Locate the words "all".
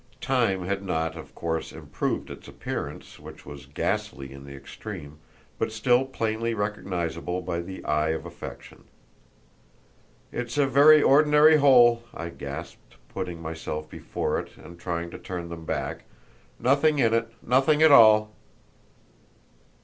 17.91-18.31